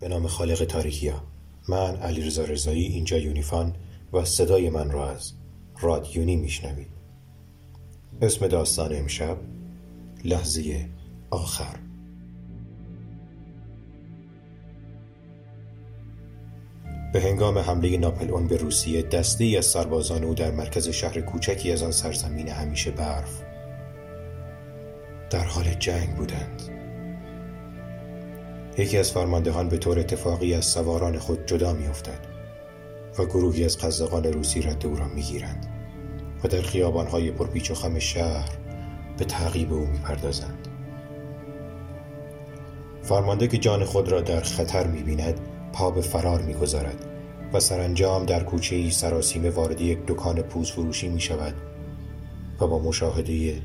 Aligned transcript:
به 0.00 0.08
نام 0.08 0.26
خالق 0.26 0.64
تاریکیا. 0.64 1.22
من 1.68 1.96
علی 1.96 2.22
رضا 2.22 2.44
رضایی 2.44 2.86
اینجا 2.86 3.18
یونیفان 3.18 3.74
و 4.12 4.24
صدای 4.24 4.70
من 4.70 4.90
را 4.90 5.10
از 5.10 5.32
رادیونی 5.80 6.36
میشنوید. 6.36 6.88
اسم 8.22 8.46
داستان 8.46 8.96
امشب 8.96 9.36
لحظه 10.24 10.88
آخر. 11.30 11.76
به 17.12 17.20
هنگام 17.20 17.58
حمله 17.58 17.96
ناپلئون 17.96 18.46
به 18.46 18.56
روسیه 18.56 19.02
دسته 19.02 19.44
ای 19.44 19.56
از 19.56 19.66
سربازان 19.66 20.24
او 20.24 20.34
در 20.34 20.50
مرکز 20.50 20.88
شهر 20.88 21.20
کوچکی 21.20 21.72
از 21.72 21.82
آن 21.82 21.92
سرزمین 21.92 22.48
همیشه 22.48 22.90
برف 22.90 23.42
در 25.30 25.44
حال 25.44 25.64
جنگ 25.64 26.16
بودند. 26.16 26.62
یکی 28.78 28.98
از 28.98 29.12
فرماندهان 29.12 29.68
به 29.68 29.78
طور 29.78 29.98
اتفاقی 29.98 30.54
از 30.54 30.64
سواران 30.64 31.18
خود 31.18 31.46
جدا 31.46 31.72
میافتد 31.72 32.18
و 33.18 33.24
گروهی 33.24 33.64
از 33.64 33.78
قزاقان 33.78 34.24
روسی 34.24 34.62
رد 34.62 34.86
او 34.86 34.96
را 34.96 35.08
می‌گیرند 35.08 35.66
و 36.44 36.48
در 36.48 36.62
خیابانهای 36.62 37.30
پرپیچ 37.30 37.70
و 37.70 37.74
خم 37.74 37.98
شهر 37.98 38.50
به 39.18 39.24
تعقیب 39.24 39.72
او 39.72 39.86
می‌پردازند. 39.86 40.68
فرمانده 43.02 43.48
که 43.48 43.58
جان 43.58 43.84
خود 43.84 44.08
را 44.08 44.20
در 44.20 44.40
خطر 44.40 44.86
می‌بیند 44.86 45.40
پا 45.72 45.90
به 45.90 46.00
فرار 46.00 46.42
می‌گذارد 46.42 47.04
و 47.52 47.60
سرانجام 47.60 48.26
در 48.26 48.42
کوچه 48.42 48.76
ای 48.76 48.90
سراسیمه 48.90 49.50
وارد 49.50 49.80
یک 49.80 49.98
دکان 50.06 50.42
پوز 50.42 50.70
فروشی 50.70 51.08
می 51.08 51.20
شود 51.20 51.54
و 52.60 52.66
با 52.66 52.78
مشاهده 52.78 53.62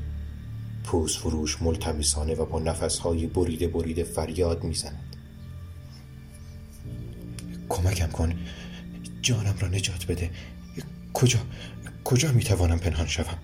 پوز 0.84 1.16
فروش 1.16 1.62
ملتمسانه 1.62 2.34
و 2.34 2.44
با 2.44 2.60
نفسهای 2.60 3.26
بریده 3.26 3.68
بریده 3.68 4.04
فریاد 4.04 4.64
می‌زند. 4.64 5.16
کمکم 7.68 8.06
کن. 8.06 8.34
جانم 9.22 9.54
را 9.60 9.68
نجات 9.68 10.06
بده. 10.06 10.30
کجا؟ 11.12 11.38
کجا 12.04 12.32
می‌توانم 12.32 12.78
پنهان 12.78 13.06
شوم؟ 13.06 13.38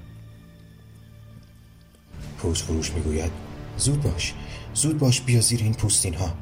پوز 2.39 2.63
فروش 2.63 2.93
می‌گوید 2.93 3.31
زود 3.77 4.03
باش. 4.03 4.35
زود 4.75 4.99
باش 4.99 5.21
بیا 5.21 5.41
زیر 5.41 5.63
این 5.63 5.75
پوستین 5.75 6.15
ها 6.15 6.35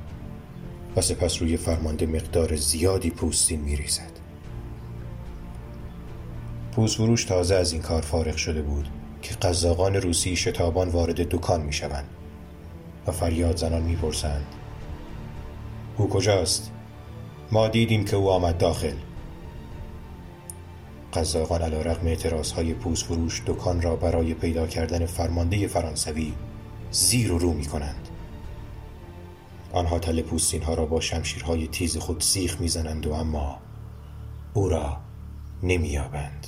و 0.97 1.01
سپس 1.01 1.43
روی 1.43 1.57
فرمانده 1.57 2.07
مقدار 2.07 2.57
زیادی 2.57 3.11
پوستین 3.11 3.61
میریزد. 3.61 4.13
پوز 6.73 6.97
فروش 6.97 7.25
تازه 7.25 7.55
از 7.55 7.73
این 7.73 7.83
کار 7.83 8.03
فارغ 8.03 8.37
شده 8.37 8.63
بود. 8.63 8.89
که 9.23 9.35
قزاقان 9.35 9.97
روسی 9.97 10.37
شتابان 10.37 10.89
وارد 10.89 11.29
دکان 11.29 11.61
می 11.61 11.73
شوند 11.73 12.09
و 13.07 13.13
فریاد 13.13 13.57
زنان 13.57 13.83
می 13.83 13.97
پرسند 13.97 14.47
او 15.97 16.09
کجاست؟ 16.09 16.71
ما 17.53 17.69
دیدیم 17.69 18.05
که 18.05 18.17
او 18.17 18.31
آمد 18.31 18.59
داخل. 18.59 18.95
قزاقان 21.15 21.63
علا 21.63 21.83
رقم 21.83 22.07
اعتراض 22.07 22.53
های 22.53 22.75
پوز 22.75 23.05
فروش 23.05 23.43
دکان 23.47 23.83
را 23.83 23.97
برای 23.97 24.35
پیدا 24.35 24.67
کردن 24.67 25.07
فرمانده 25.07 25.67
فرانسوی 25.67 26.33
زیر 26.91 27.33
و 27.33 27.39
رو 27.39 27.53
می 27.53 27.65
کنند 27.65 28.09
آنها 29.73 29.99
تل 29.99 30.23
پوستین 30.23 30.63
ها 30.63 30.75
را 30.75 30.87
با 30.87 31.01
شمشیرهای 31.01 31.69
تیز 31.69 31.97
خود 31.97 32.21
سیخ 32.21 32.61
می‌زنند 32.61 33.07
و 33.07 33.13
اما 33.13 33.59
او 34.55 34.69
را 34.69 34.97
نمییابند. 35.63 36.47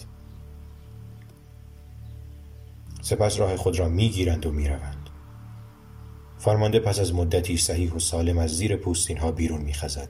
سپس 3.00 3.38
راه 3.38 3.56
خود 3.56 3.78
را 3.78 3.88
می‌گیرند 3.88 4.46
و 4.46 4.52
می‌روند. 4.52 5.08
فرمانده 6.38 6.80
پس 6.80 6.98
از 6.98 7.14
مدتی 7.14 7.56
صحیح 7.56 7.92
و 7.92 7.98
سالم 7.98 8.38
از 8.38 8.50
زیر 8.50 8.76
پوستین 8.76 9.18
ها 9.18 9.32
بیرون 9.32 9.60
میخزد 9.60 10.08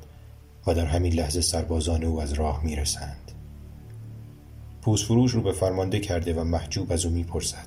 و 0.66 0.74
در 0.74 0.86
همین 0.86 1.12
لحظه 1.12 1.40
سربازان 1.40 2.04
او 2.04 2.22
از 2.22 2.32
راه 2.32 2.64
می‌رسند. 2.64 3.32
پوست 4.82 5.04
فروش 5.04 5.30
رو 5.30 5.42
به 5.42 5.52
فرمانده 5.52 6.00
کرده 6.00 6.34
و 6.34 6.44
محجوب 6.44 6.92
از 6.92 7.04
او 7.06 7.12
می‌پرسد. 7.12 7.66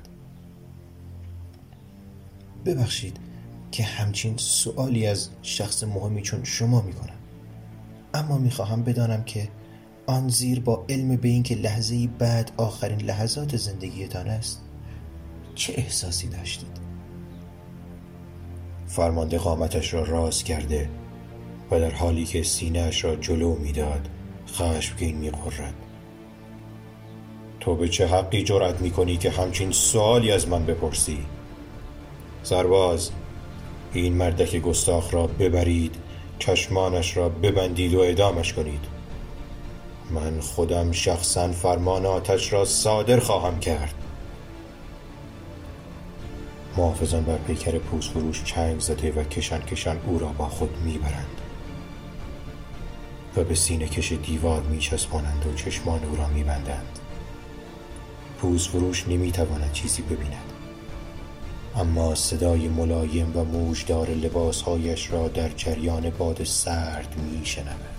ببخشید 2.65 3.17
که 3.71 3.83
همچین 3.83 4.37
سوالی 4.37 5.07
از 5.07 5.29
شخص 5.41 5.83
مهمی 5.83 6.21
چون 6.21 6.43
شما 6.43 6.81
می‌کنم. 6.81 7.17
اما 8.13 8.37
می‌خواهم 8.37 8.83
بدانم 8.83 9.23
که 9.23 9.49
آن 10.05 10.29
زیر 10.29 10.59
با 10.59 10.85
علم 10.89 11.15
به 11.15 11.29
اینکه 11.29 11.55
لحظه 11.55 12.07
بعد 12.07 12.51
آخرین 12.57 13.01
لحظات 13.01 13.57
زندگیتان 13.57 14.27
است. 14.27 14.61
چه 15.55 15.73
احساسی 15.77 16.27
داشتید؟ 16.27 16.77
فرمانده 18.87 19.37
قامتش 19.37 19.93
را 19.93 20.03
راز 20.03 20.43
کرده 20.43 20.89
و 21.71 21.79
در 21.79 21.91
حالی 21.91 22.25
که 22.25 22.43
سینهاش 22.43 23.03
را 23.03 23.15
جلو 23.15 23.55
می‌داد 23.55 24.09
خشمگین 24.47 25.15
میقرد 25.15 25.73
تو 27.59 27.75
به 27.75 27.89
چه 27.89 28.07
حقی 28.07 28.43
جرأت 28.43 28.81
می‌کنی 28.81 29.17
که 29.17 29.29
همچین 29.29 29.71
سوالی 29.71 30.31
از 30.31 30.47
من 30.47 30.65
بپرسی؟ 30.65 31.25
سرباز 32.43 33.09
این 33.93 34.13
مردک 34.13 34.55
گستاخ 34.55 35.13
را 35.13 35.27
ببرید 35.27 35.95
چشمانش 36.39 37.17
را 37.17 37.29
ببندید 37.29 37.93
و 37.93 37.99
اعدامش 37.99 38.53
کنید. 38.53 38.85
من 40.09 40.39
خودم 40.39 40.91
شخصا 40.91 41.51
فرماناتش 41.51 42.53
را 42.53 42.65
صادر 42.65 43.19
خواهم 43.19 43.59
کرد. 43.59 44.02
محافظان 46.77 47.23
بر 47.23 47.37
پیکر 47.37 47.77
پوست 47.77 48.09
فروش 48.11 48.43
چنگ 48.43 48.79
زده 48.79 49.11
و 49.11 49.23
کشن 49.23 49.59
کشن 49.59 49.97
او 50.05 50.19
را 50.19 50.27
با 50.27 50.49
خود 50.49 50.77
می‌برند. 50.85 51.41
و 53.37 53.43
به 53.43 53.55
سینه 53.55 53.87
کش 53.87 54.11
دیوار 54.11 54.61
میچسبانند 54.61 55.45
و 55.45 55.55
چشمان 55.55 56.03
او 56.03 56.15
را 56.15 56.27
میبندند. 56.27 56.99
پوست 58.37 58.69
فروش 58.69 59.07
نمی‌تواند 59.07 59.71
چیزی 59.71 60.01
ببیند. 60.01 60.53
اما 61.75 62.15
صدای 62.15 62.67
ملایم 62.67 63.37
و 63.37 63.43
موجدار 63.43 64.09
لباسهایش 64.09 65.11
را 65.11 65.27
در 65.27 65.49
جریان 65.49 66.09
باد 66.09 66.43
سرد 66.43 67.15
میشنود. 67.31 67.93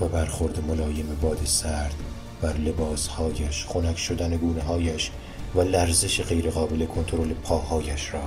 و 0.00 0.08
برخورد 0.08 0.64
ملایم 0.64 1.18
باد 1.22 1.40
سرد 1.44 1.94
بر 2.40 2.56
لباسهایش 2.56 3.66
خنک 3.68 3.98
شدن 3.98 4.36
گونه 4.36 4.62
هایش 4.62 5.10
و 5.54 5.60
لرزش 5.60 6.20
غیرقابل 6.20 6.86
کنترل 6.86 7.32
پاهایش 7.34 8.14
را 8.14 8.22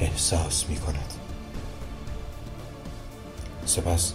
احساس 0.00 0.64
می 0.68 0.76
کند 0.76 1.14
سپس 3.64 4.12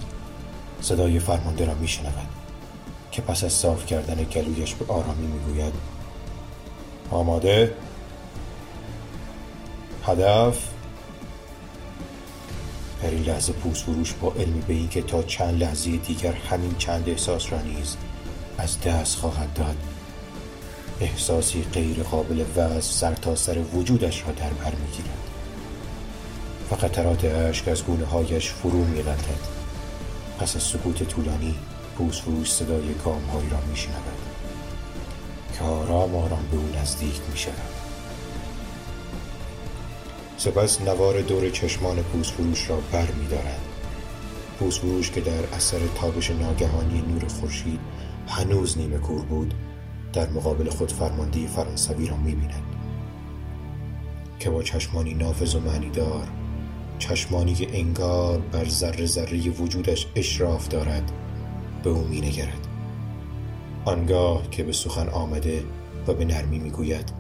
صدای 0.82 1.20
فرمانده 1.20 1.66
را 1.66 1.74
می 1.74 1.88
شنود 1.88 2.28
که 3.12 3.22
پس 3.22 3.44
از 3.44 3.54
صاف 3.54 3.86
کردن 3.86 4.24
گلویش 4.24 4.74
به 4.74 4.94
آرامی 4.94 5.28
می 5.28 5.40
گوید 5.40 5.74
آماده؟ 7.12 7.74
هدف؟ 10.06 10.70
در 13.02 13.10
این 13.10 13.24
لحظه 13.24 13.54
پوست 13.54 13.84
فروش 13.84 14.14
با 14.14 14.34
علمی 14.34 14.62
به 14.62 14.74
این 14.74 14.90
که 14.90 15.02
تا 15.02 15.24
چند 15.24 15.64
لحظه 15.64 15.98
دیگر 15.98 16.34
همین 16.34 16.76
چند 16.78 17.10
احساس 17.10 17.52
را 17.52 17.62
نیز 17.62 17.98
از 18.58 18.82
دست 18.82 19.16
خواهد 19.16 19.54
داد. 19.54 19.78
احساسی 21.04 21.64
غیر 21.74 22.04
قابل 22.04 22.44
وصف 22.56 23.20
تا 23.20 23.36
سر 23.36 23.58
وجودش 23.58 24.24
را 24.28 24.32
در 24.32 24.50
بر 24.50 24.76
می‌گیرد. 24.76 25.30
و 26.72 26.76
قطرات 26.76 27.26
اشک 27.26 27.68
از 27.68 27.84
گونه 27.84 28.06
هایش 28.06 28.50
فرو 28.50 28.84
میغلطد. 28.84 29.54
پس 30.40 30.56
از 30.56 30.64
سکوت 30.64 31.04
طولانی 31.04 31.56
پوست 31.98 32.22
فروش 32.22 32.52
صدای 32.52 32.94
گام 33.06 33.22
را 33.52 33.60
میشنود. 33.70 34.34
که 35.54 35.64
آرام 35.64 36.16
آرام 36.16 36.48
به 36.52 36.58
او 36.58 36.70
نزدیک 36.82 37.22
می 37.32 37.38
شود 37.38 37.74
سپس 40.38 40.82
نوار 40.82 41.22
دور 41.22 41.50
چشمان 41.50 42.04
پوست 42.04 42.32
فروش 42.32 42.70
را 42.70 42.80
بر 42.92 43.12
می 43.12 43.28
دارد 43.28 43.62
پوست 44.60 44.80
فروش 44.80 45.12
که 45.12 45.22
در 45.22 45.56
اثر 45.56 45.80
تابش 45.96 46.32
ناگهانی 46.32 47.02
نور 47.02 47.28
خورشید 47.28 47.80
هنوز 48.28 48.78
نیمه 48.78 48.98
کور 48.98 49.22
بود 49.22 49.54
در 50.14 50.30
مقابل 50.30 50.70
خود 50.70 50.92
فرماندهی 50.92 51.48
فرانسوی 51.48 52.08
را 52.08 52.18
می 52.18 52.36
بیند 52.36 52.64
که 54.40 54.50
با 54.50 54.64
چشمانی 54.64 55.14
نافذ 55.14 55.56
و 55.56 55.60
معنیدار 55.60 56.28
چشمانی 57.00 57.54
که 57.54 57.80
انگار 57.80 58.40
بر 58.40 58.70
ذره 58.70 59.06
ذره 59.06 59.50
وجودش 59.50 60.08
اشراف 60.16 60.68
دارد 60.68 61.12
به 61.84 61.90
او 61.90 62.08
می 62.08 62.22
نگرد 62.22 62.68
آنگاه 63.86 64.50
که 64.50 64.64
به 64.64 64.72
سخن 64.72 65.10
آمده 65.10 65.64
و 66.08 66.14
به 66.14 66.26
نرمی 66.26 66.60
می‌گوید 66.60 67.14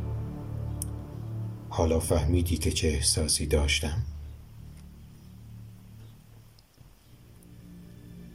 حالا 1.69 1.99
فهمیدی 1.99 2.57
که 2.57 2.71
چه 2.71 2.87
احساسی 2.87 3.45
داشتم؟ 3.45 4.03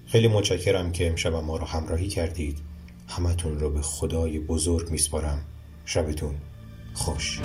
خیلی 0.07 0.29
متشکرم 0.29 0.93
که 0.93 1.09
امشب 1.09 1.35
ما 1.35 1.57
رو 1.57 1.65
همراهی 1.65 2.09
کردید. 2.09 2.59
همتون 3.09 3.59
رو 3.59 3.71
به 3.71 3.83
خدای 3.83 4.39
بزرگ 4.39 4.91
میسپارم. 4.91 5.39
شبتون 5.85 6.35
خوش. 6.95 7.41